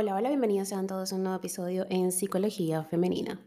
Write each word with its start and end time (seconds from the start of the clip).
Hola, 0.00 0.14
hola, 0.14 0.28
bienvenidos 0.28 0.68
sean 0.68 0.86
todos 0.86 1.12
a 1.12 1.16
un 1.16 1.24
nuevo 1.24 1.38
episodio 1.38 1.84
en 1.90 2.12
Psicología 2.12 2.84
Femenina. 2.84 3.44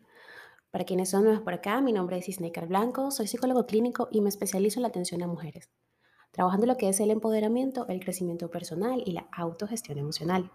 Para 0.69 0.83
quienes 0.83 1.09
son 1.09 1.23
nuevos 1.23 1.41
por 1.43 1.53
acá, 1.53 1.79
mi 1.79 1.93
nombre 1.93 2.17
es 2.17 2.27
Isneikar 2.27 2.67
Blanco, 2.67 3.09
soy 3.09 3.27
psicólogo 3.27 3.65
clínico 3.65 4.09
y 4.11 4.19
me 4.19 4.27
especializo 4.27 4.79
en 4.79 4.81
la 4.81 4.89
atención 4.89 5.23
a 5.23 5.27
mujeres, 5.27 5.69
trabajando 6.31 6.65
lo 6.67 6.75
que 6.75 6.89
es 6.89 6.99
el 6.99 7.09
empoderamiento, 7.09 7.87
el 7.87 8.01
crecimiento 8.01 8.51
personal 8.51 9.01
y 9.05 9.13
la 9.13 9.29
autogestión 9.31 9.97
emocional. 9.97 10.51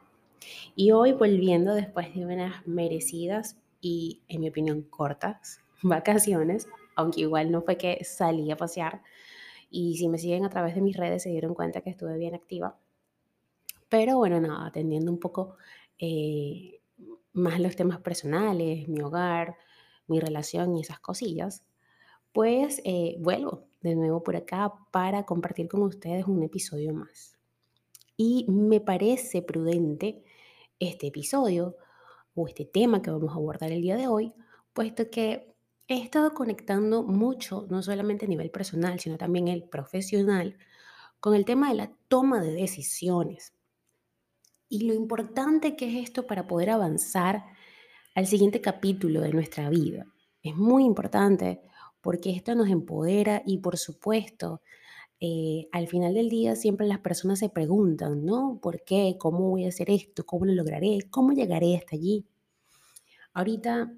Y 0.74 0.90
hoy 0.90 1.12
volviendo 1.12 1.72
después 1.72 2.14
de 2.14 2.26
unas 2.26 2.66
merecidas 2.66 3.56
y, 3.80 4.20
en 4.28 4.42
mi 4.42 4.50
opinión, 4.50 4.82
cortas 4.82 5.60
vacaciones, 5.82 6.68
aunque 6.94 7.22
igual 7.22 7.50
no 7.50 7.62
fue 7.62 7.78
que 7.78 8.04
salí 8.04 8.50
a 8.50 8.58
pasear, 8.58 9.02
y 9.70 9.96
si 9.96 10.10
me 10.10 10.18
siguen 10.18 10.44
a 10.44 10.50
través 10.50 10.74
de 10.74 10.82
mis 10.82 10.98
redes 10.98 11.22
se 11.22 11.30
dieron 11.30 11.54
cuenta 11.54 11.80
que 11.80 11.88
estuve 11.88 12.18
bien 12.18 12.34
activa, 12.34 12.76
pero 13.88 14.18
bueno, 14.18 14.40
nada, 14.40 14.66
atendiendo 14.66 15.12
un 15.12 15.20
poco 15.20 15.56
eh, 15.98 16.80
más 17.32 17.60
los 17.60 17.76
temas 17.76 18.00
personales, 18.00 18.88
mi 18.88 19.00
hogar, 19.02 19.56
mi 20.06 20.20
relación 20.20 20.76
y 20.76 20.80
esas 20.82 21.00
cosillas, 21.00 21.64
pues 22.32 22.80
eh, 22.84 23.16
vuelvo 23.18 23.68
de 23.80 23.94
nuevo 23.94 24.22
por 24.22 24.36
acá 24.36 24.72
para 24.90 25.24
compartir 25.24 25.68
con 25.68 25.82
ustedes 25.82 26.26
un 26.26 26.42
episodio 26.42 26.92
más. 26.92 27.38
Y 28.16 28.46
me 28.48 28.80
parece 28.80 29.42
prudente 29.42 30.24
este 30.78 31.08
episodio 31.08 31.76
o 32.34 32.48
este 32.48 32.64
tema 32.64 33.02
que 33.02 33.10
vamos 33.10 33.32
a 33.32 33.36
abordar 33.36 33.72
el 33.72 33.82
día 33.82 33.96
de 33.96 34.08
hoy, 34.08 34.32
puesto 34.72 35.10
que 35.10 35.54
he 35.88 35.98
estado 36.02 36.34
conectando 36.34 37.02
mucho, 37.02 37.66
no 37.70 37.82
solamente 37.82 38.26
a 38.26 38.28
nivel 38.28 38.50
personal, 38.50 38.98
sino 39.00 39.16
también 39.16 39.48
el 39.48 39.64
profesional, 39.64 40.58
con 41.20 41.34
el 41.34 41.44
tema 41.44 41.70
de 41.70 41.76
la 41.76 41.92
toma 42.08 42.40
de 42.40 42.52
decisiones 42.52 43.55
y 44.68 44.86
lo 44.86 44.94
importante 44.94 45.76
que 45.76 45.88
es 45.88 46.08
esto 46.08 46.26
para 46.26 46.46
poder 46.46 46.70
avanzar 46.70 47.44
al 48.14 48.26
siguiente 48.26 48.60
capítulo 48.60 49.20
de 49.20 49.32
nuestra 49.32 49.68
vida. 49.70 50.06
Es 50.42 50.56
muy 50.56 50.84
importante 50.84 51.60
porque 52.00 52.30
esto 52.30 52.54
nos 52.54 52.68
empodera 52.68 53.42
y 53.44 53.58
por 53.58 53.76
supuesto, 53.76 54.62
eh, 55.20 55.68
al 55.72 55.88
final 55.88 56.14
del 56.14 56.28
día 56.28 56.56
siempre 56.56 56.86
las 56.86 57.00
personas 57.00 57.38
se 57.38 57.48
preguntan, 57.48 58.24
¿no? 58.24 58.58
¿Por 58.62 58.82
qué? 58.84 59.16
¿Cómo 59.18 59.50
voy 59.50 59.64
a 59.64 59.68
hacer 59.68 59.90
esto? 59.90 60.24
¿Cómo 60.24 60.44
lo 60.44 60.52
lograré? 60.52 60.98
¿Cómo 61.10 61.32
llegaré 61.32 61.76
hasta 61.76 61.96
allí? 61.96 62.26
Ahorita 63.32 63.92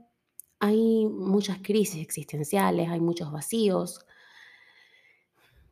hay 0.58 1.06
muchas 1.06 1.58
crisis 1.58 2.02
existenciales, 2.02 2.88
hay 2.88 3.00
muchos 3.00 3.30
vacíos, 3.30 4.04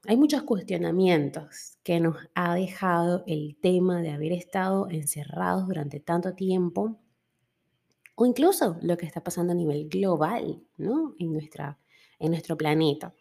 hay 0.09 0.17
muchos 0.17 0.43
cuestionamientos 0.43 1.79
que 1.83 2.01
nos 2.01 2.17
ha 2.35 2.55
dejado 2.55 3.25
el 3.27 3.57
tema 3.61 4.01
de 4.03 4.11
haber 4.11 4.33
estado 4.33 4.89
encerrados 4.89 5.67
durante 5.67 6.01
tanto 6.01 6.35
tiempo 6.35 6.99
o 8.15 8.27
incluso 8.27 8.77
lo 8.83 8.97
que 8.97 9.07
está 9.07 9.23
pasando 9.23 9.53
a 9.53 9.57
nivel 9.57 9.89
global, 9.89 10.63
¿no? 10.77 11.15
En, 11.19 11.33
nuestra, 11.33 11.79
en 12.19 12.31
nuestro 12.31 12.57
planeta. 12.57 13.15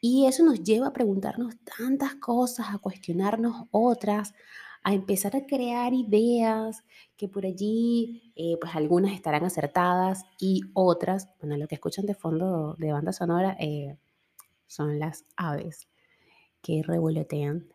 Y 0.00 0.26
eso 0.26 0.44
nos 0.44 0.62
lleva 0.62 0.88
a 0.88 0.92
preguntarnos 0.92 1.54
tantas 1.76 2.16
cosas, 2.16 2.66
a 2.70 2.78
cuestionarnos 2.78 3.66
otras, 3.70 4.34
a 4.84 4.94
empezar 4.94 5.36
a 5.36 5.46
crear 5.46 5.92
ideas 5.92 6.84
que 7.16 7.28
por 7.28 7.46
allí, 7.46 8.32
eh, 8.36 8.56
pues 8.60 8.74
algunas 8.74 9.12
estarán 9.12 9.44
acertadas 9.44 10.24
y 10.40 10.62
otras, 10.74 11.28
bueno, 11.40 11.56
lo 11.56 11.68
que 11.68 11.76
escuchan 11.76 12.06
de 12.06 12.14
fondo 12.14 12.74
de 12.78 12.92
banda 12.92 13.12
sonora 13.12 13.56
eh, 13.60 13.96
son 14.66 14.98
las 14.98 15.24
aves 15.36 15.88
que 16.62 16.82
revolotean 16.82 17.68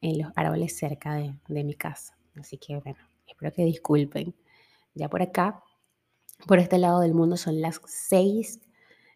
en 0.00 0.18
los 0.18 0.32
árboles 0.36 0.76
cerca 0.76 1.14
de, 1.14 1.34
de 1.48 1.64
mi 1.64 1.74
casa. 1.74 2.16
Así 2.36 2.58
que 2.58 2.76
bueno, 2.78 2.98
espero 3.26 3.52
que 3.52 3.64
disculpen. 3.64 4.34
Ya 4.94 5.08
por 5.08 5.22
acá, 5.22 5.62
por 6.46 6.58
este 6.58 6.78
lado 6.78 7.00
del 7.00 7.14
mundo 7.14 7.36
son 7.36 7.60
las 7.60 7.80
6 7.86 8.60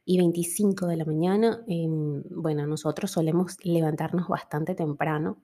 y 0.05 0.19
25 0.19 0.87
de 0.87 0.97
la 0.97 1.05
mañana. 1.05 1.63
Em, 1.69 2.23
bueno, 2.31 2.67
nosotros 2.67 3.11
solemos 3.11 3.57
levantarnos 3.63 4.29
bastante 4.29 4.75
temprano, 4.75 5.43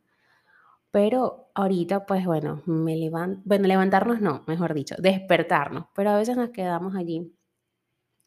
pero 0.91 1.51
ahorita 1.55 2.07
pues 2.07 2.25
bueno, 2.25 2.63
me 2.67 2.97
levanto, 2.97 3.43
bueno, 3.45 3.69
levantarnos 3.69 4.21
no, 4.21 4.45
mejor 4.47 4.75
dicho, 4.75 4.95
despertarnos, 4.99 5.87
pero 5.95 6.11
a 6.11 6.17
veces 6.17 6.37
nos 6.37 6.51
quedamos 6.51 6.95
allí 6.97 7.35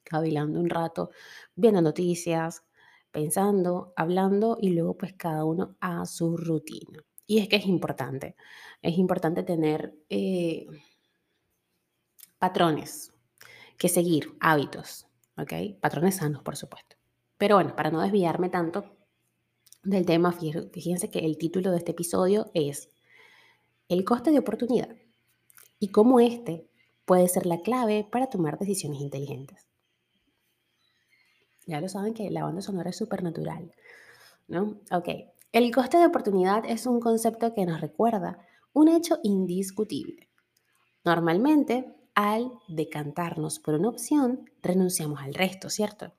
cavilando 0.04 0.60
un 0.60 0.70
rato, 0.70 1.12
viendo 1.56 1.82
noticias, 1.82 2.64
pensando, 3.18 3.94
hablando 3.96 4.60
y 4.62 4.70
luego 4.70 4.96
pues 4.96 5.14
cada 5.14 5.44
uno 5.44 5.76
a 5.80 6.06
su 6.06 6.38
rutina. 6.38 7.04
Y 7.26 7.40
es 7.40 7.50
que 7.50 7.56
es 7.56 7.66
importante, 7.66 8.36
es 8.84 8.96
importante 9.00 9.42
tener 9.42 9.96
eh, 10.08 10.68
patrones 12.38 13.12
que 13.76 13.90
seguir, 13.90 14.38
hábitos, 14.40 15.08
¿ok? 15.36 15.80
Patrones 15.82 16.18
sanos, 16.18 16.44
por 16.44 16.58
supuesto. 16.58 16.96
Pero 17.40 17.56
bueno, 17.56 17.76
para 17.76 17.90
no 17.90 18.02
desviarme 18.02 18.50
tanto 18.50 18.86
del 19.82 20.06
tema, 20.06 20.32
fíjense 20.32 21.10
que 21.10 21.26
el 21.26 21.40
título 21.40 21.72
de 21.72 21.78
este 21.78 21.94
episodio 21.94 22.52
es 22.54 22.92
El 23.90 24.06
coste 24.06 24.30
de 24.30 24.38
oportunidad 24.38 24.96
y 25.80 25.88
cómo 25.88 26.20
este 26.20 26.70
puede 27.06 27.28
ser 27.30 27.48
la 27.48 27.62
clave 27.62 28.08
para 28.12 28.28
tomar 28.28 28.60
decisiones 28.60 29.02
inteligentes. 29.02 29.67
Ya 31.68 31.82
lo 31.82 31.90
saben 31.90 32.14
que 32.14 32.32
la 32.32 32.44
banda 32.44 32.62
sonora 32.62 32.90
es 32.90 32.98
súper 32.98 33.24
natural, 33.24 33.72
¿no? 34.48 34.80
Ok. 34.92 35.10
El 35.52 35.74
coste 35.74 35.98
de 35.98 36.06
oportunidad 36.06 36.64
es 36.66 36.86
un 36.86 37.00
concepto 37.00 37.54
que 37.54 37.66
nos 37.66 37.82
recuerda 37.82 38.40
un 38.74 38.88
hecho 38.88 39.20
indiscutible. 39.24 40.30
Normalmente, 41.04 41.94
al 42.16 42.52
decantarnos 42.68 43.60
por 43.60 43.76
una 43.76 43.90
opción, 43.90 44.50
renunciamos 44.62 45.22
al 45.22 45.34
resto, 45.34 45.70
¿cierto? 45.70 46.14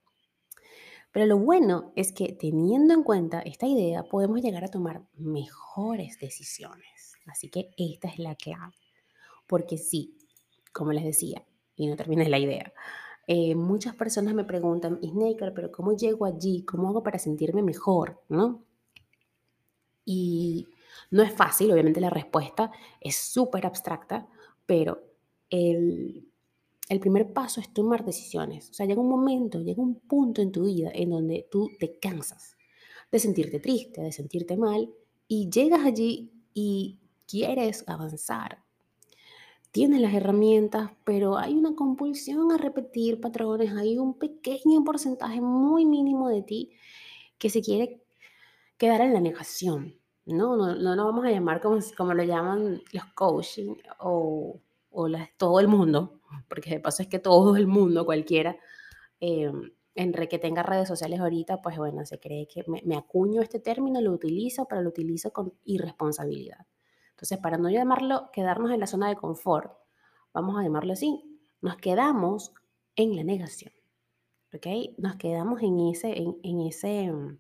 Pero 1.13 1.25
lo 1.25 1.39
bueno 1.39 1.93
es 1.97 2.13
que 2.13 2.33
teniendo 2.33 2.93
en 2.93 3.03
cuenta 3.03 3.41
esta 3.41 3.67
idea, 3.67 4.03
podemos 4.03 4.43
llegar 4.43 4.65
a 4.65 4.71
tomar 4.71 5.03
mejores 5.15 6.19
decisiones. 6.19 7.15
Así 7.27 7.49
que 7.49 7.71
esta 7.77 8.09
es 8.09 8.19
la 8.19 8.35
clave. 8.35 8.77
Porque 9.47 9.79
sí, 9.79 10.19
como 10.73 10.93
les 10.93 11.05
decía, 11.05 11.47
y 11.75 11.87
no 11.87 11.97
termine 11.97 12.29
la 12.29 12.39
idea, 12.39 12.73
eh, 13.31 13.55
muchas 13.55 13.95
personas 13.95 14.33
me 14.33 14.45
preguntan, 14.45 14.99
Snaker, 15.03 15.53
pero 15.53 15.71
¿cómo 15.71 15.95
llego 15.95 16.25
allí? 16.25 16.65
¿Cómo 16.65 16.89
hago 16.89 17.03
para 17.03 17.19
sentirme 17.19 17.63
mejor? 17.63 18.23
¿No? 18.31 18.65
Y 20.07 20.67
no 21.11 21.23
es 21.23 21.31
fácil, 21.33 21.71
obviamente 21.71 22.01
la 22.01 22.09
respuesta 22.09 22.73
es 23.03 23.17
súper 23.17 23.67
abstracta, 23.67 24.27
pero 24.65 25.03
el, 25.51 26.27
el 26.89 27.01
primer 27.01 27.35
paso 27.35 27.61
es 27.61 27.71
tomar 27.71 28.03
decisiones. 28.03 28.71
O 28.71 28.73
sea, 28.73 28.87
llega 28.87 29.03
un 29.03 29.11
momento, 29.11 29.61
llega 29.61 29.83
un 29.83 29.97
punto 29.97 30.41
en 30.41 30.51
tu 30.51 30.65
vida 30.65 30.91
en 30.95 31.11
donde 31.11 31.47
tú 31.51 31.71
te 31.79 31.99
cansas 31.99 32.57
de 33.13 33.19
sentirte 33.19 33.61
triste, 33.61 34.01
de 34.01 34.13
sentirte 34.13 34.57
mal, 34.57 34.91
y 35.29 35.51
llegas 35.51 35.85
allí 35.85 36.33
y 36.55 36.99
quieres 37.27 37.85
avanzar, 37.87 38.65
tienes 39.71 40.01
las 40.01 40.15
herramientas, 40.15 40.91
pero 41.05 41.39
hay 41.39 41.55
una 41.55 41.75
compulsión 41.75 42.53
a 42.53 42.57
repetir 42.57 43.21
patrones, 43.21 43.73
hay 43.73 43.99
un 43.99 44.15
pequeño 44.15 44.85
porcentaje 44.85 45.41
muy 45.41 45.85
mínimo 45.85 46.29
de 46.29 46.43
ti 46.43 46.71
que 47.39 47.51
se 47.51 47.63
quiere 47.63 48.03
quedar 48.77 49.01
en 49.03 49.15
la 49.15 49.21
negación. 49.21 49.95
No, 50.27 50.57
no, 50.57 50.75
no 50.75 51.05
vamos 51.07 51.25
a 51.25 51.31
llamar 51.31 51.61
como, 51.61 51.79
como 51.97 52.15
lo 52.15 52.23
llaman 52.23 52.83
los 52.93 53.05
coaching 53.15 53.75
o, 54.01 54.61
o 54.91 55.09
todo 55.37 55.61
el 55.61 55.69
mundo, 55.69 56.21
porque 56.49 56.71
de 56.71 56.81
paso 56.81 57.03
es 57.03 57.09
que 57.09 57.19
todo 57.19 57.57
el 57.57 57.67
mundo, 57.67 58.05
cualquiera, 58.05 58.57
eh, 59.21 59.51
que 59.95 60.39
tenga 60.39 60.63
redes 60.63 60.87
sociales 60.87 61.19
ahorita, 61.21 61.61
pues 61.63 61.77
bueno, 61.77 62.05
se 62.07 62.21
cree 62.21 62.47
que 62.47 62.65
me 62.85 62.97
acuño 62.97 63.43
este 63.43 63.59
término, 63.59 64.01
lo 64.01 64.13
utilizo, 64.13 64.67
pero 64.67 64.83
lo 64.83 64.91
utilizo 64.91 65.33
con 65.33 65.55
irresponsabilidad. 65.65 66.67
Entonces, 67.19 67.39
para 67.39 67.59
no 67.59 67.69
llamarlo 67.69 68.31
quedarnos 68.33 68.71
en 68.71 68.79
la 68.79 68.87
zona 68.87 69.09
de 69.09 69.17
confort, 69.17 69.73
vamos 70.33 70.57
a 70.57 70.63
llamarlo 70.63 70.93
así, 70.93 71.21
nos 71.61 71.77
quedamos 71.77 72.55
en 72.95 73.17
la 73.17 73.25
negación. 73.25 73.73
¿Ok? 74.55 74.67
Nos 74.99 75.17
quedamos 75.17 75.61
en 75.63 75.81
ese, 75.89 76.17
en, 76.17 76.61
ese 76.61 77.11
mm, 77.11 77.39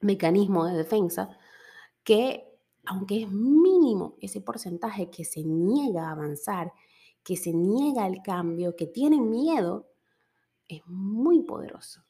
mecanismo 0.00 0.64
de 0.64 0.78
defensa 0.78 1.28
que, 2.04 2.58
aunque 2.86 3.24
es 3.24 3.30
mínimo 3.30 4.16
ese 4.22 4.40
porcentaje 4.40 5.10
que 5.10 5.26
se 5.26 5.44
niega 5.44 6.08
a 6.08 6.12
avanzar, 6.12 6.72
que 7.22 7.36
se 7.36 7.52
niega 7.52 8.06
al 8.06 8.22
cambio, 8.22 8.76
que 8.76 8.86
tiene 8.86 9.20
miedo, 9.20 9.90
es 10.68 10.80
muy 10.86 11.42
poderoso. 11.42 12.00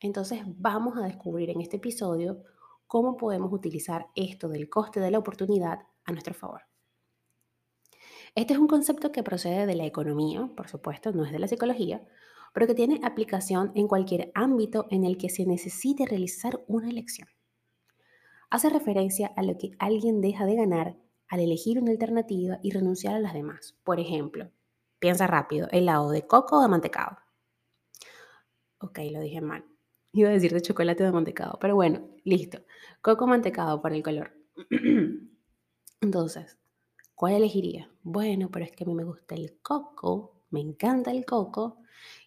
Entonces 0.00 0.42
vamos 0.44 0.96
a 0.96 1.02
descubrir 1.02 1.50
en 1.50 1.60
este 1.60 1.76
episodio 1.76 2.42
cómo 2.88 3.16
podemos 3.16 3.52
utilizar 3.52 4.08
esto 4.16 4.48
del 4.48 4.68
coste 4.68 4.98
de 4.98 5.12
la 5.12 5.20
oportunidad 5.20 5.78
a 6.08 6.12
nuestro 6.12 6.34
favor. 6.34 6.62
Este 8.34 8.54
es 8.54 8.58
un 8.58 8.66
concepto 8.66 9.12
que 9.12 9.22
procede 9.22 9.66
de 9.66 9.74
la 9.74 9.84
economía, 9.84 10.48
por 10.56 10.68
supuesto, 10.68 11.12
no 11.12 11.24
es 11.24 11.32
de 11.32 11.38
la 11.38 11.48
psicología, 11.48 12.06
pero 12.54 12.66
que 12.66 12.74
tiene 12.74 13.00
aplicación 13.04 13.72
en 13.74 13.86
cualquier 13.86 14.32
ámbito 14.34 14.86
en 14.90 15.04
el 15.04 15.18
que 15.18 15.28
se 15.28 15.44
necesite 15.46 16.06
realizar 16.06 16.64
una 16.66 16.88
elección. 16.88 17.28
Hace 18.50 18.70
referencia 18.70 19.32
a 19.36 19.42
lo 19.42 19.58
que 19.58 19.72
alguien 19.78 20.20
deja 20.20 20.46
de 20.46 20.56
ganar 20.56 20.96
al 21.28 21.40
elegir 21.40 21.78
una 21.78 21.90
alternativa 21.90 22.58
y 22.62 22.70
renunciar 22.70 23.14
a 23.14 23.20
las 23.20 23.34
demás. 23.34 23.76
Por 23.84 24.00
ejemplo, 24.00 24.50
piensa 24.98 25.26
rápido, 25.26 25.68
helado 25.70 26.10
de 26.10 26.26
coco 26.26 26.58
o 26.58 26.62
de 26.62 26.68
mantecado. 26.68 27.18
Ok, 28.78 29.00
lo 29.12 29.20
dije 29.20 29.42
mal. 29.42 29.64
Iba 30.12 30.30
a 30.30 30.32
decir 30.32 30.54
de 30.54 30.62
chocolate 30.62 31.02
o 31.02 31.06
de 31.06 31.12
mantecado, 31.12 31.58
pero 31.60 31.74
bueno, 31.74 32.08
listo. 32.24 32.62
Coco 33.02 33.26
mantecado 33.26 33.82
para 33.82 33.94
el 33.94 34.02
color. 34.02 34.32
Entonces, 36.00 36.58
¿cuál 37.14 37.34
elegiría? 37.34 37.90
Bueno, 38.02 38.50
pero 38.50 38.64
es 38.64 38.72
que 38.72 38.84
a 38.84 38.86
mí 38.86 38.94
me 38.94 39.04
gusta 39.04 39.34
el 39.34 39.58
coco, 39.62 40.42
me 40.50 40.60
encanta 40.60 41.10
el 41.10 41.24
coco 41.24 41.78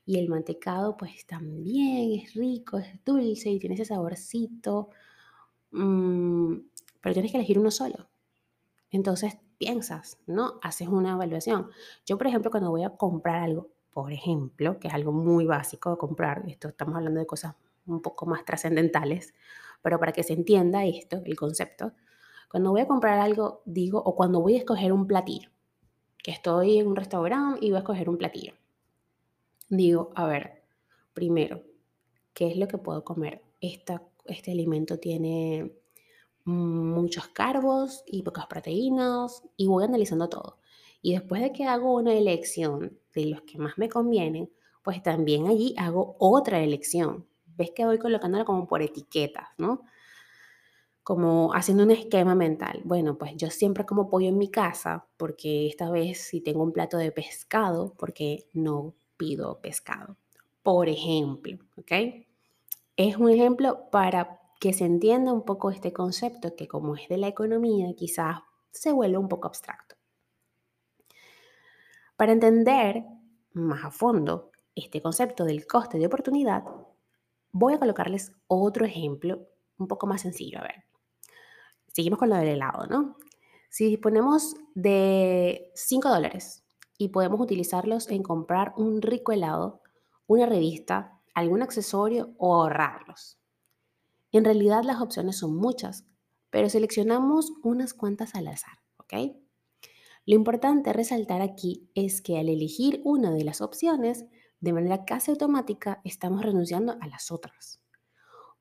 y 0.06 0.20
el 0.20 0.30
mantecado 0.30 0.98
pues 0.98 1.26
también 1.26 2.20
es 2.22 2.34
rico, 2.36 2.78
es 2.78 3.04
dulce 3.06 3.50
y 3.50 3.60
tiene 3.60 3.76
ese 3.76 3.86
saborcito, 3.86 4.90
mm, 5.72 6.56
pero 7.02 7.14
tienes 7.14 7.32
que 7.32 7.38
elegir 7.40 7.60
uno 7.60 7.72
solo. 7.72 8.10
Entonces 8.92 9.38
piensas, 9.58 10.20
¿no? 10.28 10.60
Haces 10.64 10.88
una 10.90 11.14
evaluación. 11.14 11.70
Yo, 12.06 12.18
por 12.18 12.28
ejemplo, 12.28 12.52
cuando 12.52 12.72
voy 12.72 12.84
a 12.84 12.92
comprar 12.98 13.44
algo, 13.44 13.70
por 13.92 14.12
ejemplo, 14.14 14.80
que 14.80 14.88
es 14.90 14.94
algo 14.94 15.12
muy 15.14 15.46
básico 15.46 15.92
de 15.92 15.98
comprar, 15.98 16.44
esto 16.48 16.70
estamos 16.70 16.96
hablando 16.96 17.20
de 17.20 17.28
cosas 17.28 17.56
un 17.86 18.02
poco 18.02 18.26
más 18.26 18.46
trascendentales, 18.46 19.34
pero 19.82 20.00
para 20.00 20.14
que 20.14 20.24
se 20.24 20.34
entienda 20.34 20.86
esto, 20.86 21.22
el 21.26 21.36
concepto, 21.36 21.94
cuando 22.52 22.72
voy 22.72 22.82
a 22.82 22.88
comprar 22.88 23.18
algo, 23.20 23.62
digo, 23.64 24.04
o 24.04 24.14
cuando 24.14 24.42
voy 24.42 24.56
a 24.56 24.58
escoger 24.58 24.92
un 24.92 25.08
platillo, 25.08 25.50
que 26.22 26.32
estoy 26.32 26.80
en 26.80 26.88
un 26.88 26.98
restaurante 26.98 27.66
y 27.66 27.70
voy 27.70 27.78
a 27.78 27.80
escoger 27.80 28.10
un 28.10 28.18
platillo, 28.18 28.56
digo, 29.70 30.12
a 30.16 30.26
ver, 30.26 30.62
primero, 31.14 31.64
¿qué 32.34 32.52
es 32.52 32.58
lo 32.58 32.68
que 32.68 32.78
puedo 32.78 33.06
comer? 33.06 33.42
Esta, 33.62 34.04
este 34.26 34.52
alimento 34.52 35.00
tiene 35.00 35.78
muchos 36.44 37.30
carbos 37.30 38.04
y 38.06 38.22
pocas 38.22 38.48
proteínas 38.48 39.44
y 39.56 39.68
voy 39.68 39.86
analizando 39.86 40.28
todo. 40.28 40.58
Y 41.02 41.14
después 41.14 41.42
de 41.42 41.54
que 41.54 41.64
hago 41.64 41.96
una 41.96 42.14
elección 42.14 43.00
de 43.14 43.28
los 43.28 43.44
que 43.44 43.60
más 43.60 43.78
me 43.78 43.88
convienen, 43.88 44.52
pues 44.84 45.02
también 45.02 45.48
allí 45.48 45.74
hago 45.78 46.18
otra 46.20 46.60
elección. 46.60 47.26
Ves 47.46 47.72
que 47.74 47.86
voy 47.86 47.98
colocándola 47.98 48.44
como 48.44 48.68
por 48.68 48.82
etiquetas, 48.82 49.48
¿no? 49.58 49.84
Como 51.12 51.54
haciendo 51.54 51.84
un 51.84 51.92
esquema 51.92 52.36
mental. 52.36 52.80
Bueno, 52.86 53.18
pues 53.18 53.36
yo 53.36 53.50
siempre 53.50 53.86
como 53.86 54.10
pollo 54.10 54.30
en 54.30 54.38
mi 54.38 54.50
casa, 54.50 55.06
porque 55.18 55.68
esta 55.68 55.90
vez 55.90 56.22
si 56.22 56.40
tengo 56.40 56.64
un 56.64 56.72
plato 56.72 56.96
de 56.96 57.12
pescado, 57.12 57.94
porque 57.98 58.48
no 58.54 58.94
pido 59.18 59.60
pescado. 59.60 60.16
Por 60.64 60.88
ejemplo, 60.88 61.58
¿ok? 61.76 61.92
Es 62.96 63.18
un 63.18 63.30
ejemplo 63.30 63.90
para 63.92 64.40
que 64.62 64.72
se 64.72 64.86
entienda 64.86 65.34
un 65.34 65.44
poco 65.44 65.70
este 65.70 65.92
concepto 65.92 66.56
que 66.56 66.70
como 66.70 66.96
es 66.96 67.10
de 67.10 67.18
la 67.18 67.28
economía, 67.28 67.94
quizás 67.94 68.38
se 68.72 68.94
vuelve 68.94 69.18
un 69.18 69.28
poco 69.28 69.50
abstracto. 69.50 69.98
Para 72.16 72.32
entender 72.32 73.04
más 73.52 73.84
a 73.84 73.92
fondo 73.92 74.52
este 74.76 75.02
concepto 75.02 75.44
del 75.44 75.68
coste 75.68 76.00
de 76.00 76.06
oportunidad, 76.06 76.64
voy 77.52 77.74
a 77.74 77.80
colocarles 77.80 78.32
otro 78.48 78.86
ejemplo 78.86 79.46
un 79.78 79.90
poco 79.90 80.08
más 80.08 80.22
sencillo. 80.22 80.60
A 80.60 80.62
ver, 80.62 80.86
seguimos 81.94 82.20
con 82.20 82.30
lo 82.30 82.36
del 82.36 82.50
helado, 82.50 82.88
¿no? 82.88 83.18
Si 83.70 83.86
disponemos 83.86 84.56
de 84.76 85.72
5 85.76 86.10
dólares 86.10 86.64
y 86.98 87.10
podemos 87.10 87.40
utilizarlos 87.40 88.10
en 88.10 88.24
comprar 88.24 88.74
un 88.78 89.02
rico 89.02 89.32
helado, 89.32 89.82
una 90.28 90.46
revista, 90.46 91.20
algún 91.34 91.62
accesorio 91.62 92.34
o 92.38 92.56
ahorrarlos. 92.56 93.40
En 94.32 94.46
realidad 94.46 94.84
las 94.84 95.02
opciones 95.02 95.38
son 95.38 95.56
muchas, 95.56 96.06
pero 96.50 96.70
seleccionamos 96.70 97.54
unas 97.64 97.94
cuantas 97.94 98.36
al 98.36 98.48
azar, 98.48 98.80
¿ok? 98.98 99.14
Lo 100.26 100.36
importante 100.36 100.94
resaltar 100.94 101.42
aquí 101.42 101.90
es 101.96 102.22
que 102.22 102.38
al 102.38 102.48
elegir 102.48 103.02
una 103.04 103.32
de 103.32 103.44
las 103.44 103.62
opciones, 103.62 104.26
de 104.60 104.74
manera 104.74 105.06
casi 105.06 105.32
automática 105.32 106.02
estamos 106.04 106.44
renunciando 106.44 106.96
a 107.02 107.08
las 107.08 107.32
otras. 107.32 107.81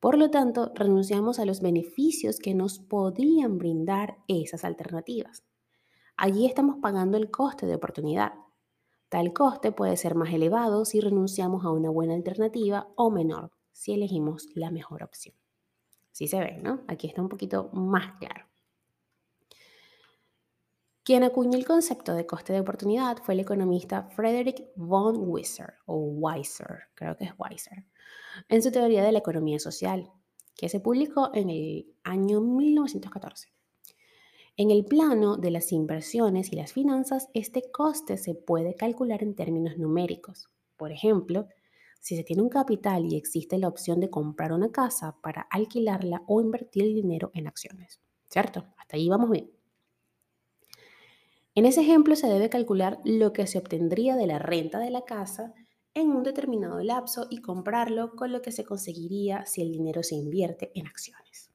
Por 0.00 0.16
lo 0.16 0.30
tanto, 0.30 0.72
renunciamos 0.74 1.38
a 1.38 1.44
los 1.44 1.60
beneficios 1.60 2.38
que 2.38 2.54
nos 2.54 2.78
podrían 2.78 3.58
brindar 3.58 4.16
esas 4.28 4.64
alternativas. 4.64 5.44
Allí 6.16 6.46
estamos 6.46 6.76
pagando 6.80 7.18
el 7.18 7.30
coste 7.30 7.66
de 7.66 7.74
oportunidad. 7.74 8.32
Tal 9.10 9.32
coste 9.34 9.72
puede 9.72 9.98
ser 9.98 10.14
más 10.14 10.32
elevado 10.32 10.84
si 10.86 11.00
renunciamos 11.00 11.64
a 11.64 11.70
una 11.70 11.90
buena 11.90 12.14
alternativa 12.14 12.88
o 12.96 13.10
menor 13.10 13.50
si 13.72 13.92
elegimos 13.92 14.48
la 14.54 14.70
mejor 14.70 15.02
opción. 15.02 15.34
Sí 16.12 16.28
se 16.28 16.38
ve, 16.40 16.58
¿no? 16.62 16.82
Aquí 16.88 17.06
está 17.06 17.20
un 17.20 17.28
poquito 17.28 17.70
más 17.72 18.18
claro. 18.18 18.46
Quien 21.02 21.24
acuñó 21.24 21.58
el 21.58 21.66
concepto 21.66 22.14
de 22.14 22.26
coste 22.26 22.52
de 22.52 22.60
oportunidad 22.60 23.18
fue 23.18 23.34
el 23.34 23.40
economista 23.40 24.04
Frederick 24.04 24.70
von 24.76 25.16
Weiser, 25.18 25.74
o 25.86 25.96
Weiser, 25.96 26.84
creo 26.94 27.16
que 27.16 27.24
es 27.24 27.32
Weiser, 27.38 27.84
en 28.48 28.62
su 28.62 28.70
teoría 28.70 29.04
de 29.04 29.12
la 29.12 29.18
economía 29.18 29.58
social, 29.58 30.10
que 30.56 30.68
se 30.68 30.80
publicó 30.80 31.30
en 31.34 31.50
el 31.50 31.94
año 32.04 32.40
1914. 32.40 33.48
En 34.56 34.70
el 34.70 34.84
plano 34.84 35.36
de 35.36 35.50
las 35.50 35.72
inversiones 35.72 36.52
y 36.52 36.56
las 36.56 36.72
finanzas, 36.72 37.28
este 37.32 37.70
coste 37.70 38.18
se 38.18 38.34
puede 38.34 38.74
calcular 38.74 39.22
en 39.22 39.34
términos 39.34 39.78
numéricos. 39.78 40.50
Por 40.76 40.92
ejemplo, 40.92 41.48
si 42.00 42.16
se 42.16 42.24
tiene 42.24 42.42
un 42.42 42.48
capital 42.48 43.06
y 43.06 43.16
existe 43.16 43.58
la 43.58 43.68
opción 43.68 44.00
de 44.00 44.10
comprar 44.10 44.52
una 44.52 44.70
casa 44.70 45.16
para 45.22 45.42
alquilarla 45.50 46.22
o 46.26 46.40
invertir 46.40 46.84
el 46.84 46.94
dinero 46.94 47.30
en 47.34 47.46
acciones. 47.46 48.00
¿Cierto? 48.28 48.66
Hasta 48.76 48.96
ahí 48.96 49.08
vamos 49.08 49.30
bien. 49.30 49.50
En 51.54 51.66
ese 51.66 51.80
ejemplo 51.80 52.14
se 52.16 52.28
debe 52.28 52.48
calcular 52.48 53.00
lo 53.04 53.32
que 53.32 53.46
se 53.46 53.58
obtendría 53.58 54.16
de 54.16 54.26
la 54.26 54.38
renta 54.38 54.78
de 54.78 54.90
la 54.90 55.02
casa 55.04 55.54
en 55.94 56.10
un 56.10 56.22
determinado 56.22 56.80
lapso 56.80 57.26
y 57.30 57.40
comprarlo 57.40 58.14
con 58.16 58.32
lo 58.32 58.42
que 58.42 58.52
se 58.52 58.64
conseguiría 58.64 59.44
si 59.46 59.62
el 59.62 59.72
dinero 59.72 60.02
se 60.02 60.14
invierte 60.14 60.70
en 60.74 60.86
acciones. 60.86 61.50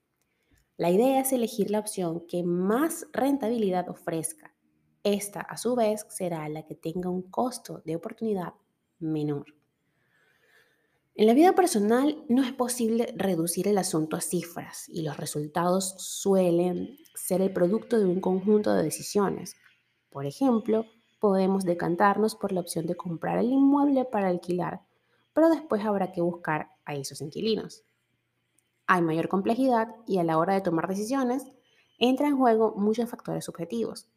La 0.77 0.89
idea 0.89 1.21
es 1.21 1.31
elegir 1.31 1.71
la 1.71 1.79
opción 1.79 2.25
que 2.27 2.43
más 2.43 3.07
rentabilidad 3.13 3.89
ofrezca. 3.89 4.53
Esta, 5.03 5.39
a 5.39 5.55
su 5.55 5.75
vez, 5.75 6.05
será 6.09 6.49
la 6.49 6.65
que 6.65 6.75
tenga 6.75 7.09
un 7.09 7.21
costo 7.21 7.81
de 7.85 7.95
oportunidad 7.95 8.53
menor. 8.99 9.45
En 11.17 11.27
la 11.27 11.33
vida 11.33 11.55
personal 11.55 12.25
no 12.27 12.43
es 12.43 12.51
posible 12.51 13.13
reducir 13.15 13.69
el 13.69 13.77
asunto 13.77 14.17
a 14.17 14.21
cifras 14.21 14.89
y 14.89 15.03
los 15.03 15.15
resultados 15.15 15.95
suelen 15.97 16.97
ser 17.13 17.41
el 17.41 17.53
producto 17.53 17.97
de 17.97 18.05
un 18.05 18.19
conjunto 18.19 18.73
de 18.73 18.83
decisiones. 18.83 19.55
Por 20.09 20.25
ejemplo, 20.25 20.85
podemos 21.25 21.65
decantarnos 21.65 22.35
por 22.35 22.51
la 22.51 22.61
opción 22.61 22.85
de 22.85 22.95
comprar 22.95 23.39
el 23.39 23.51
inmueble 23.51 24.05
para 24.05 24.27
alquilar, 24.27 24.81
pero 25.33 25.49
después 25.49 25.83
habrá 25.83 26.11
que 26.11 26.21
buscar 26.21 26.69
a 26.85 26.93
esos 26.93 27.19
inquilinos. 27.21 27.83
Hay 28.85 29.01
mayor 29.01 29.27
complejidad 29.27 29.95
y 30.05 30.19
a 30.19 30.23
la 30.23 30.37
hora 30.37 30.53
de 30.53 30.61
tomar 30.61 30.87
decisiones 30.87 31.43
entra 31.97 32.27
en 32.27 32.37
juego 32.37 32.75
muchos 32.77 33.09
factores 33.09 33.45
subjetivos. 33.45 34.07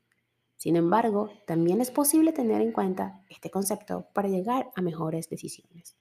Sin 0.57 0.77
embargo, 0.77 1.31
también 1.47 1.81
es 1.81 1.91
posible 1.91 2.33
tener 2.33 2.61
en 2.61 2.73
cuenta 2.73 3.23
este 3.31 3.51
concepto 3.51 4.09
para 4.13 4.29
llegar 4.29 4.71
a 4.77 4.83
mejores 4.83 5.31
decisiones 5.31 5.97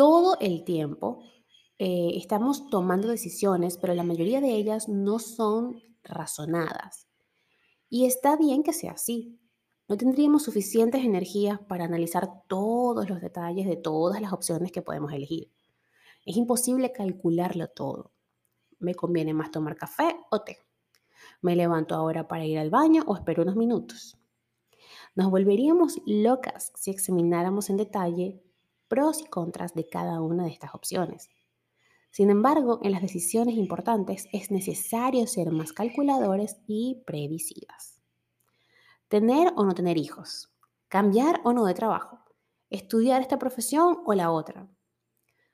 todo 0.00 0.38
el 0.40 0.64
tiempo 0.64 1.22
eh, 1.76 2.12
estamos 2.14 2.70
tomando 2.70 3.08
decisiones, 3.08 3.76
pero 3.76 3.92
la 3.92 4.02
mayoría 4.02 4.40
de 4.40 4.54
ellas 4.54 4.88
no 4.88 5.18
son 5.18 5.78
razonadas. 6.02 7.09
Y 7.90 8.06
está 8.06 8.36
bien 8.36 8.62
que 8.62 8.72
sea 8.72 8.92
así. 8.92 9.36
No 9.88 9.96
tendríamos 9.96 10.44
suficientes 10.44 11.04
energías 11.04 11.58
para 11.58 11.84
analizar 11.84 12.30
todos 12.46 13.10
los 13.10 13.20
detalles 13.20 13.66
de 13.66 13.76
todas 13.76 14.20
las 14.20 14.32
opciones 14.32 14.70
que 14.70 14.80
podemos 14.80 15.12
elegir. 15.12 15.50
Es 16.24 16.36
imposible 16.36 16.92
calcularlo 16.92 17.66
todo. 17.66 18.12
¿Me 18.78 18.94
conviene 18.94 19.34
más 19.34 19.50
tomar 19.50 19.74
café 19.74 20.16
o 20.30 20.42
té? 20.42 20.58
¿Me 21.42 21.56
levanto 21.56 21.96
ahora 21.96 22.28
para 22.28 22.46
ir 22.46 22.60
al 22.60 22.70
baño 22.70 23.02
o 23.08 23.16
espero 23.16 23.42
unos 23.42 23.56
minutos? 23.56 24.16
Nos 25.16 25.28
volveríamos 25.28 26.00
locas 26.06 26.72
si 26.76 26.92
examináramos 26.92 27.70
en 27.70 27.76
detalle 27.76 28.40
pros 28.86 29.20
y 29.20 29.24
contras 29.24 29.74
de 29.74 29.88
cada 29.88 30.20
una 30.20 30.44
de 30.44 30.50
estas 30.50 30.76
opciones. 30.76 31.28
Sin 32.10 32.28
embargo, 32.28 32.80
en 32.82 32.92
las 32.92 33.02
decisiones 33.02 33.54
importantes 33.54 34.28
es 34.32 34.50
necesario 34.50 35.26
ser 35.26 35.52
más 35.52 35.72
calculadores 35.72 36.56
y 36.66 37.02
previsivas. 37.06 38.02
Tener 39.08 39.52
o 39.56 39.64
no 39.64 39.74
tener 39.74 39.96
hijos, 39.96 40.52
cambiar 40.88 41.40
o 41.44 41.52
no 41.52 41.64
de 41.64 41.74
trabajo, 41.74 42.18
estudiar 42.68 43.22
esta 43.22 43.38
profesión 43.38 43.98
o 44.04 44.14
la 44.14 44.32
otra. 44.32 44.68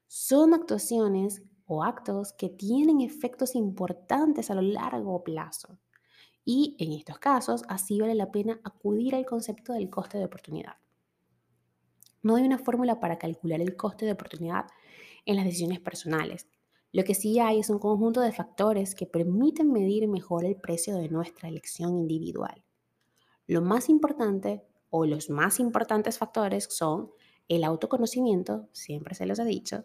Son 0.06 0.54
actuaciones 0.54 1.42
o 1.66 1.84
actos 1.84 2.32
que 2.32 2.48
tienen 2.48 3.00
efectos 3.00 3.54
importantes 3.54 4.50
a 4.50 4.54
lo 4.54 4.62
largo 4.62 5.22
plazo. 5.24 5.78
Y 6.44 6.76
en 6.78 6.92
estos 6.92 7.18
casos, 7.18 7.64
así 7.68 8.00
vale 8.00 8.14
la 8.14 8.30
pena 8.30 8.60
acudir 8.64 9.14
al 9.14 9.26
concepto 9.26 9.72
del 9.72 9.90
coste 9.90 10.16
de 10.16 10.26
oportunidad. 10.26 10.76
No 12.22 12.36
hay 12.36 12.44
una 12.44 12.58
fórmula 12.58 12.98
para 12.98 13.18
calcular 13.18 13.60
el 13.60 13.76
coste 13.76 14.06
de 14.06 14.12
oportunidad 14.12 14.66
en 15.26 15.36
las 15.36 15.44
decisiones 15.44 15.80
personales. 15.80 16.48
Lo 16.92 17.04
que 17.04 17.14
sí 17.14 17.38
hay 17.38 17.58
es 17.58 17.68
un 17.68 17.78
conjunto 17.78 18.22
de 18.22 18.32
factores 18.32 18.94
que 18.94 19.06
permiten 19.06 19.70
medir 19.70 20.08
mejor 20.08 20.46
el 20.46 20.56
precio 20.56 20.96
de 20.96 21.10
nuestra 21.10 21.48
elección 21.48 21.98
individual. 21.98 22.64
Lo 23.46 23.60
más 23.60 23.90
importante 23.90 24.64
o 24.88 25.04
los 25.04 25.28
más 25.28 25.60
importantes 25.60 26.16
factores 26.16 26.68
son 26.70 27.10
el 27.48 27.64
autoconocimiento, 27.64 28.68
siempre 28.72 29.14
se 29.14 29.26
los 29.26 29.38
he 29.38 29.44
dicho, 29.44 29.84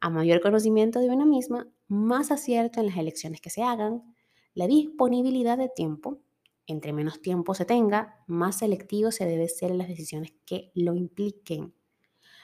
a 0.00 0.08
mayor 0.08 0.40
conocimiento 0.40 1.00
de 1.00 1.10
una 1.10 1.26
misma, 1.26 1.68
más 1.88 2.30
acierto 2.30 2.80
en 2.80 2.86
las 2.86 2.96
elecciones 2.96 3.40
que 3.40 3.50
se 3.50 3.62
hagan, 3.62 4.14
la 4.54 4.66
disponibilidad 4.66 5.58
de 5.58 5.68
tiempo, 5.68 6.22
entre 6.66 6.92
menos 6.92 7.20
tiempo 7.20 7.54
se 7.54 7.64
tenga, 7.64 8.24
más 8.26 8.58
selectivo 8.58 9.10
se 9.12 9.26
debe 9.26 9.48
ser 9.48 9.70
en 9.70 9.78
las 9.78 9.88
decisiones 9.88 10.32
que 10.44 10.72
lo 10.74 10.94
impliquen. 10.94 11.74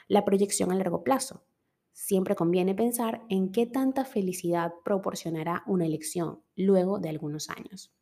La 0.09 0.25
proyección 0.25 0.71
a 0.71 0.75
largo 0.75 1.03
plazo. 1.03 1.45
Siempre 1.93 2.35
conviene 2.35 2.75
pensar 2.75 3.23
en 3.29 3.53
qué 3.53 3.67
tanta 3.67 4.05
felicidad 4.05 4.73
proporcionará 4.85 5.63
una 5.67 5.87
elección 5.87 6.43
luego 6.57 6.99
de 6.99 7.11
algunos 7.11 7.51
años. 7.51 7.93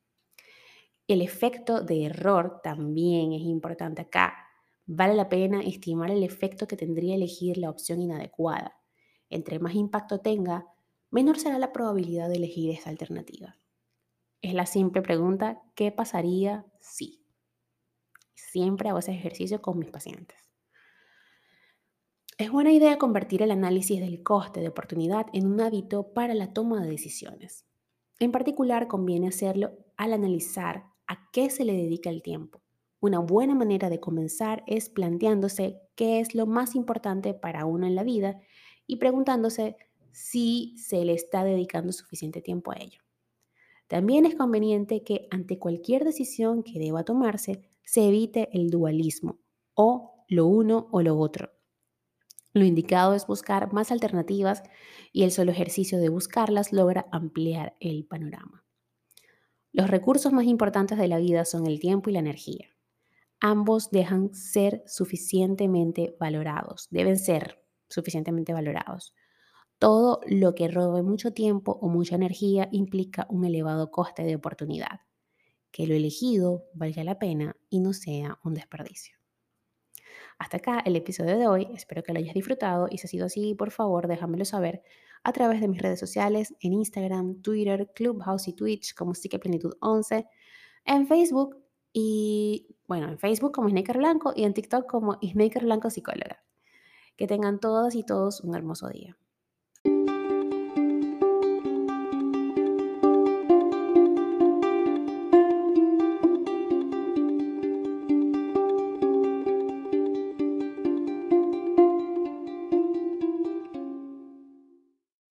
El 1.08 1.22
efecto 1.22 1.80
de 1.80 2.04
error 2.04 2.60
también 2.62 3.32
es 3.32 3.42
importante 3.42 4.02
acá. 4.02 4.46
Vale 4.86 5.14
la 5.14 5.28
pena 5.28 5.60
estimar 5.60 6.10
el 6.10 6.22
efecto 6.22 6.68
que 6.68 6.76
tendría 6.76 7.16
elegir 7.16 7.58
la 7.58 7.68
opción 7.68 8.00
inadecuada. 8.00 8.80
Entre 9.28 9.58
más 9.58 9.74
impacto 9.74 10.20
tenga, 10.20 10.66
menor 11.10 11.38
será 11.38 11.58
la 11.58 11.72
probabilidad 11.72 12.28
de 12.28 12.36
elegir 12.36 12.70
esa 12.70 12.90
alternativa. 12.90 13.58
Es 14.40 14.54
la 14.54 14.66
simple 14.66 15.02
pregunta, 15.02 15.62
¿qué 15.74 15.92
pasaría 15.92 16.64
si? 16.78 17.24
Siempre 18.34 18.88
hago 18.88 19.00
ese 19.00 19.12
ejercicio 19.12 19.60
con 19.60 19.78
mis 19.78 19.90
pacientes. 19.90 20.49
Es 22.40 22.50
buena 22.50 22.72
idea 22.72 22.96
convertir 22.96 23.42
el 23.42 23.50
análisis 23.50 24.00
del 24.00 24.22
coste 24.22 24.60
de 24.60 24.68
oportunidad 24.68 25.26
en 25.34 25.46
un 25.46 25.60
hábito 25.60 26.14
para 26.14 26.32
la 26.32 26.54
toma 26.54 26.80
de 26.80 26.88
decisiones. 26.88 27.66
En 28.18 28.32
particular, 28.32 28.88
conviene 28.88 29.28
hacerlo 29.28 29.72
al 29.98 30.14
analizar 30.14 30.86
a 31.06 31.28
qué 31.32 31.50
se 31.50 31.66
le 31.66 31.74
dedica 31.74 32.08
el 32.08 32.22
tiempo. 32.22 32.62
Una 32.98 33.18
buena 33.18 33.54
manera 33.54 33.90
de 33.90 34.00
comenzar 34.00 34.64
es 34.66 34.88
planteándose 34.88 35.82
qué 35.96 36.20
es 36.20 36.34
lo 36.34 36.46
más 36.46 36.76
importante 36.76 37.34
para 37.34 37.66
uno 37.66 37.86
en 37.86 37.94
la 37.94 38.04
vida 38.04 38.40
y 38.86 38.96
preguntándose 38.96 39.76
si 40.10 40.74
se 40.78 41.04
le 41.04 41.12
está 41.12 41.44
dedicando 41.44 41.92
suficiente 41.92 42.40
tiempo 42.40 42.72
a 42.72 42.76
ello. 42.76 43.02
También 43.86 44.24
es 44.24 44.34
conveniente 44.34 45.02
que 45.02 45.28
ante 45.30 45.58
cualquier 45.58 46.04
decisión 46.04 46.62
que 46.62 46.78
deba 46.78 47.04
tomarse 47.04 47.68
se 47.84 48.08
evite 48.08 48.48
el 48.54 48.70
dualismo 48.70 49.40
o 49.74 50.24
lo 50.26 50.46
uno 50.46 50.88
o 50.90 51.02
lo 51.02 51.18
otro. 51.18 51.59
Lo 52.52 52.64
indicado 52.64 53.14
es 53.14 53.26
buscar 53.26 53.72
más 53.72 53.92
alternativas 53.92 54.62
y 55.12 55.22
el 55.22 55.30
solo 55.30 55.52
ejercicio 55.52 55.98
de 55.98 56.08
buscarlas 56.08 56.72
logra 56.72 57.06
ampliar 57.12 57.76
el 57.78 58.04
panorama. 58.04 58.64
Los 59.72 59.88
recursos 59.88 60.32
más 60.32 60.46
importantes 60.46 60.98
de 60.98 61.06
la 61.06 61.18
vida 61.18 61.44
son 61.44 61.66
el 61.66 61.78
tiempo 61.78 62.10
y 62.10 62.12
la 62.12 62.18
energía. 62.18 62.70
Ambos 63.40 63.90
dejan 63.90 64.34
ser 64.34 64.82
suficientemente 64.86 66.16
valorados, 66.18 66.88
deben 66.90 67.18
ser 67.18 67.62
suficientemente 67.88 68.52
valorados. 68.52 69.14
Todo 69.78 70.20
lo 70.26 70.54
que 70.54 70.68
robe 70.68 71.02
mucho 71.02 71.32
tiempo 71.32 71.78
o 71.80 71.88
mucha 71.88 72.16
energía 72.16 72.68
implica 72.72 73.26
un 73.30 73.44
elevado 73.44 73.92
coste 73.92 74.24
de 74.24 74.34
oportunidad. 74.34 75.00
Que 75.70 75.86
lo 75.86 75.94
elegido 75.94 76.64
valga 76.74 77.04
la 77.04 77.18
pena 77.18 77.56
y 77.70 77.78
no 77.78 77.92
sea 77.92 78.40
un 78.42 78.54
desperdicio. 78.54 79.19
Hasta 80.38 80.58
acá 80.58 80.82
el 80.84 80.96
episodio 80.96 81.38
de 81.38 81.46
hoy, 81.46 81.68
espero 81.74 82.02
que 82.02 82.12
lo 82.12 82.18
hayas 82.18 82.34
disfrutado 82.34 82.88
y 82.90 82.98
si 82.98 83.06
ha 83.06 83.10
sido 83.10 83.26
así, 83.26 83.54
por 83.54 83.70
favor 83.70 84.08
déjamelo 84.08 84.44
saber 84.44 84.82
a 85.22 85.32
través 85.32 85.60
de 85.60 85.68
mis 85.68 85.82
redes 85.82 86.00
sociales 86.00 86.54
en 86.60 86.72
Instagram, 86.72 87.42
Twitter, 87.42 87.90
Clubhouse 87.94 88.48
y 88.48 88.54
Twitch 88.54 88.94
como 88.94 89.12
Plenitud 89.40 89.74
11, 89.80 90.26
en 90.84 91.06
Facebook 91.06 91.56
y 91.92 92.76
bueno, 92.86 93.08
en 93.08 93.18
Facebook 93.18 93.52
como 93.52 93.68
Snaker 93.68 93.98
Blanco 93.98 94.32
y 94.34 94.44
en 94.44 94.54
TikTok 94.54 94.88
como 94.88 95.18
Snaker 95.20 95.64
Blanco 95.64 95.90
Psicóloga. 95.90 96.42
Que 97.16 97.26
tengan 97.26 97.60
todas 97.60 97.94
y 97.94 98.04
todos 98.04 98.40
un 98.40 98.54
hermoso 98.54 98.88
día. 98.88 99.16